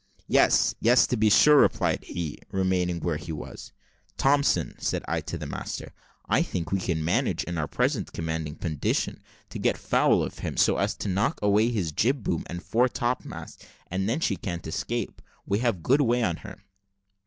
"Yes 0.27 0.73
yes, 0.79 1.05
to 1.05 1.15
be 1.15 1.29
sure," 1.29 1.57
replied 1.57 2.03
he, 2.03 2.39
remaining 2.51 3.01
where 3.01 3.17
he 3.17 3.31
was. 3.31 3.71
"Thompson," 4.17 4.73
said 4.79 5.03
I 5.07 5.21
to 5.21 5.37
the 5.37 5.45
master, 5.45 5.93
"I 6.27 6.41
think 6.41 6.71
we 6.71 6.79
can 6.79 7.05
manage 7.05 7.43
in 7.43 7.55
our 7.59 7.67
present 7.67 8.11
commanding 8.11 8.55
position, 8.55 9.21
to 9.51 9.59
get 9.59 9.77
foul 9.77 10.23
of 10.23 10.39
him, 10.39 10.57
so 10.57 10.77
as 10.77 10.95
to 10.95 11.07
knock 11.07 11.37
away 11.43 11.69
his 11.69 11.91
jib 11.91 12.23
boom 12.23 12.45
and 12.47 12.63
fore 12.63 12.89
topmast, 12.89 13.63
and 13.91 14.09
then 14.09 14.19
she 14.19 14.37
can't 14.37 14.65
escape. 14.65 15.21
We 15.45 15.59
have 15.59 15.83
good 15.83 16.01
way 16.01 16.23
on 16.23 16.37
her." 16.37 16.57